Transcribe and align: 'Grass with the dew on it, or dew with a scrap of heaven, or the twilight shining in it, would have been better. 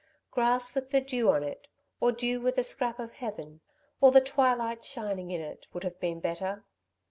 'Grass 0.31 0.73
with 0.73 0.89
the 0.89 0.99
dew 0.99 1.29
on 1.29 1.43
it, 1.43 1.67
or 1.99 2.11
dew 2.11 2.41
with 2.41 2.57
a 2.57 2.63
scrap 2.63 2.97
of 2.97 3.13
heaven, 3.13 3.61
or 3.99 4.11
the 4.11 4.19
twilight 4.19 4.83
shining 4.83 5.29
in 5.29 5.41
it, 5.41 5.67
would 5.73 5.83
have 5.83 5.99
been 5.99 6.19
better. 6.19 6.63